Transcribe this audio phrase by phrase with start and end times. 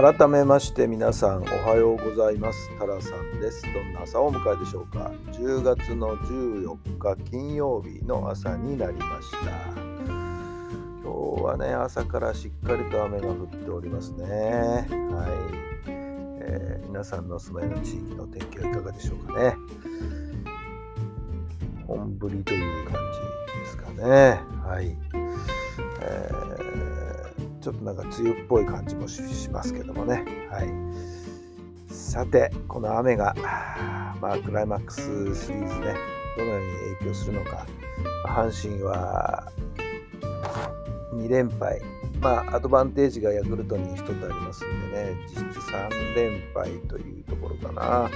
[0.00, 2.70] 改めまして皆さんおはようございます。
[2.78, 3.64] タラさんです。
[3.64, 5.10] どんな朝をお迎えでしょうか。
[5.32, 9.38] 10月の14日金曜日の朝になりました。
[11.02, 14.24] 今日はね朝からしっかりと雨が降っておりますね。
[14.24, 14.88] はい、
[15.88, 19.56] えー、皆さんのお住まいの地域の天気はいかがでしょうかね。
[21.88, 22.94] 本降りという感
[23.52, 24.40] じですかね。
[24.64, 24.96] はい、
[27.68, 30.24] ちょっとなんか梅雨っぽい感じもしますけどもね。
[30.50, 31.92] はい。
[31.92, 33.34] さて、この雨が、
[34.22, 35.94] まあ、クライマックスシリーズね、
[36.38, 37.66] どのように影響するのか。
[38.24, 39.52] 阪神は
[41.12, 41.82] 2連敗。
[42.22, 47.82] まあ、アドバンテージがヤクルトに1つありますんでね、実質3連敗というところかな。
[48.02, 48.10] ヤ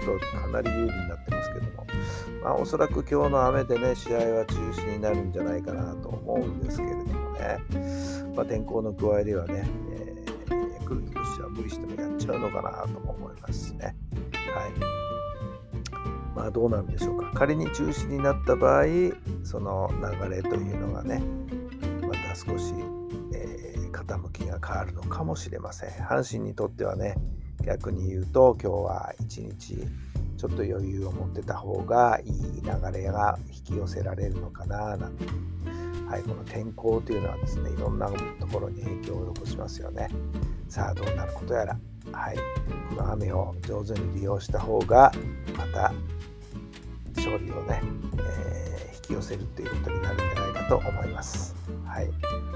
[0.00, 1.86] クルトかなり有利になってますけども、
[2.42, 7.58] まあ、おそらく今日の雨でね、試合は中止になるんじゃないかなと思うんですけれどもね、
[8.38, 13.96] まあ、天候の具合ではね、えー、ヤクルトとしては無理してもやっちゃうのかなとも思いますしね。
[14.32, 14.72] はい。
[16.36, 17.32] まあどうなんでしょうか。
[17.34, 18.84] 仮に中止になった場合、
[19.42, 19.90] その
[20.22, 21.20] 流れというのがね、
[22.00, 22.74] また少し、
[23.34, 25.90] えー、傾きが変わるのかもしれません。
[25.90, 27.16] 阪神にとってはね、
[27.64, 29.78] 逆に言うと今日は一日
[30.36, 35.26] ちょっと余裕を持ってた方がいい流れが引き寄せられるのかななんて
[36.08, 38.08] はい、この天候というのはですねいろんな
[38.40, 40.08] ところに影響を及ぼしますよね。
[40.68, 41.78] さあどうなることやら、
[42.12, 42.36] はい、
[42.88, 45.12] この雨を上手に利用した方が
[45.56, 45.92] また
[47.14, 47.82] 勝利をね、
[48.20, 51.54] えー、引き寄せるということになるんじゃないかと思います、
[51.84, 52.10] はい、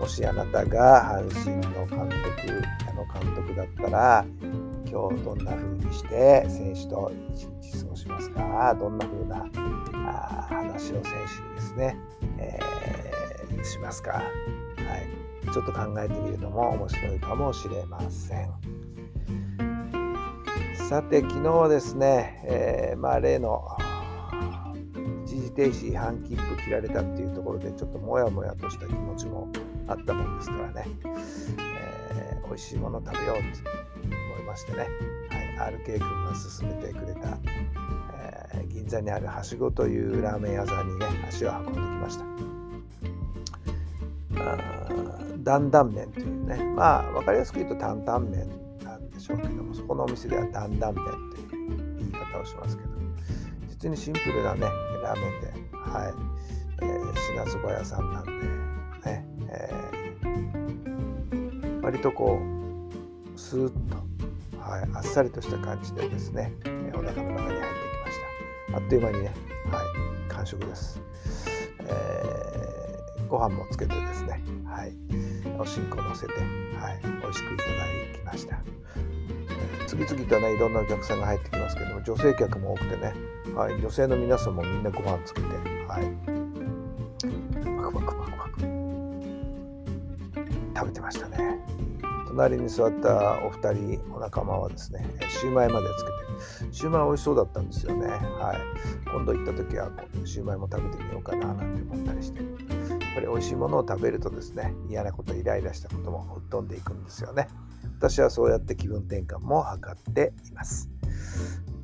[0.00, 2.52] もしあなたが阪神の監督
[2.86, 4.26] 矢野監督だったら
[4.90, 8.76] 今日どんな風にして選手と一日過ごしますか？
[8.78, 9.46] どんな風な
[10.10, 11.96] あ話を選手にですね、
[12.38, 12.77] えー
[13.64, 18.52] しますか、はい、ちょっと考えてみるのも面白いかもしれません。
[20.88, 23.76] さて昨日はですね、えー、まあ例の
[25.26, 29.52] 一時停止違反切符切られたっていうところでちょっともやもやとした気持ちも
[29.86, 30.86] あったもんですからね、
[32.14, 33.42] えー、美味しいもの食べようと
[34.06, 34.78] 思いましてね、
[35.58, 37.38] はい、RK 君が勧めてくれた、
[38.54, 42.57] えー、銀座にあるはしごというラーメン屋さんにね足を運んできました。
[45.44, 46.56] 担々麺というね。
[46.76, 48.48] まあ分かりやすく言うと担々麺
[48.84, 51.04] なんでしょうけどもそこのお店では担々麺
[51.48, 52.98] という言い方をしますけど。
[53.80, 54.62] 実にシンプルなね
[55.04, 56.12] ラーメンではい、
[56.82, 62.40] えー、品そば屋さんなんでね、えー、割とこ
[63.36, 63.96] うスーッと、
[64.60, 66.52] はい、あっさりとした感じでですね
[66.92, 67.52] お腹の中に入ってき
[68.04, 68.18] まし
[68.72, 68.76] た。
[68.78, 69.32] あっという間にね
[69.70, 69.80] は
[70.28, 71.00] い完食です、
[71.82, 72.37] えー
[73.28, 74.92] ご飯もつけてですね、はい、
[75.58, 76.38] おしんこ乗せて、は
[76.92, 77.68] い、美味しくいただ
[78.14, 78.58] きました。
[79.86, 83.14] 次々とね、いろんなお客さんが入ってきますけども、女性客も多くてね、
[83.54, 85.46] はい、女性の皆さんもみんなご飯つけて、
[85.86, 86.04] はい、
[87.64, 88.60] バクバクバクバク。
[90.76, 91.58] 食べてましたね。
[92.28, 96.04] 隣に座ったお二人、お仲間はですね、シューマイまでつ
[96.60, 98.06] けて、シューマイ美味しそうだったんですよね。
[98.08, 98.58] はい、
[99.10, 99.90] 今度行った時は、
[100.24, 102.40] シューマイも食べてみようかななんて思ったりして。
[103.18, 107.48] ぱり美味しいものを食べるとですね嫌なことイライラしたことも吹っ飛んでいくんですよね。
[107.98, 110.88] 私はそうやって気分転換も図っています。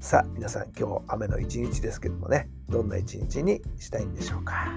[0.00, 4.72] さあ皆さん今日雨の一日ですけどもねどんな一日にしたいんでしょうか。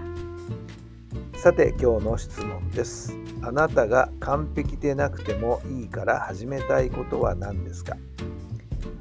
[1.36, 3.18] さて今日の質問です。
[3.42, 7.98] あなたが完璧でなくてもいいから始めたいことは何ですか？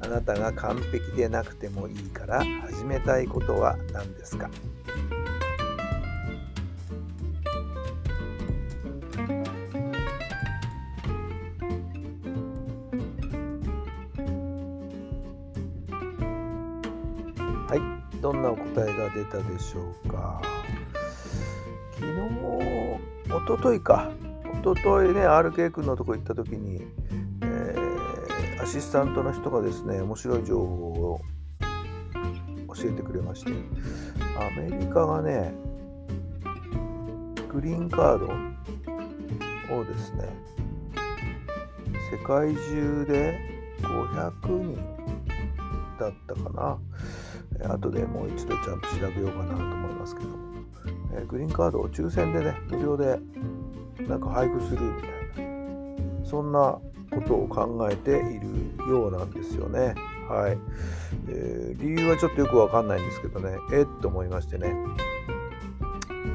[0.01, 4.49] あなたが完璧でなくてもいいから始めたいことは何ですか？
[17.73, 17.81] はい、
[18.21, 20.39] どんなお答えが出たでしょうか？
[21.95, 22.11] 昨日、
[23.33, 24.11] おとといか、
[24.45, 26.85] おとといね、RK 君のとこ行った時に、
[27.41, 30.65] えー、アシスタントの人がですね、面白い情報
[31.13, 31.21] を
[32.75, 33.51] 教えてくれまして、
[34.37, 35.55] アメリカがね、
[37.51, 38.27] グリーンカード
[39.75, 40.29] をですね、
[42.11, 43.39] 世界中で
[43.81, 44.31] 500
[44.61, 44.77] 人
[45.99, 46.77] だったかな。
[47.65, 50.37] 後でもう一度ちゃんと調べようかなと思いますけども、
[51.15, 53.19] えグリーンカードを抽選でね、無料で
[54.07, 55.07] なんか配布するみた
[55.41, 55.45] い
[56.21, 56.79] な、そんな
[57.11, 58.47] ことを考えている
[58.89, 59.95] ようなんですよね。
[60.27, 60.57] はい。
[61.29, 64.75] えー、理由はちょっとよくわかんないんですけどね、えっと思いましてね、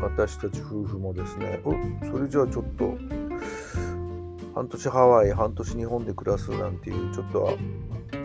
[0.00, 1.72] 私たち夫婦もですね、お
[2.06, 2.96] それじゃあちょっと、
[4.54, 7.52] 半年ハワイ、半年日本で暮らすなんていう、ちょっとは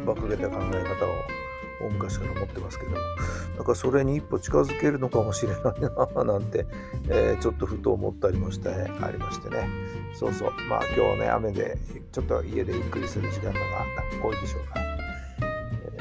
[0.04, 1.44] 馬鹿げた考え方を
[1.86, 2.98] 大昔から思ってますけども、
[3.58, 5.82] なんかそれに一歩近づけるのかもしれない
[6.16, 6.66] ななんて、
[7.10, 9.68] えー、ちょっとふと思ったりもしてありましてね。
[10.16, 10.52] そうそう。
[10.70, 11.78] まあ今日ね、雨で
[12.12, 13.60] ちょっと家でゆっくりする時間が
[14.22, 15.98] 多いでしょうか、え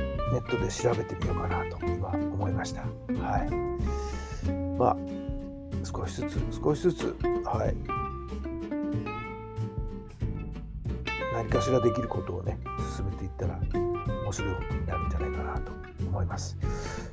[0.00, 2.82] ー、ネットで調べてみようかなと今思いました。
[2.82, 3.50] はい。
[4.78, 4.96] まあ、
[5.84, 7.74] 少しずつ、少しずつ、はい。
[11.32, 12.58] 何かしらできることをね、
[12.96, 13.55] 進めていったら
[14.26, 15.72] 面白いことになるんじゃないかなと
[16.04, 16.56] 思います。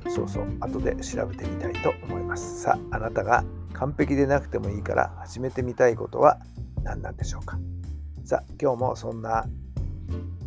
[0.08, 0.46] そうそう。
[0.58, 2.62] 後で調べてみたいと思います。
[2.62, 6.40] さああなたが完璧でなくてもいいから始めてみたいことは
[6.82, 7.56] 何なんでしょうか。
[8.24, 9.46] さあ今日もそんな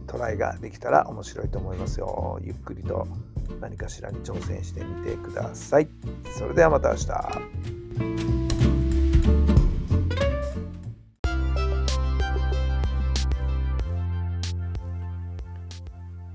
[0.07, 2.37] トライができたら面白いと思いますよ。
[2.43, 3.07] ゆっくりと
[3.61, 5.87] 何かしらに挑戦してみてください。
[6.37, 8.46] それではまた明日。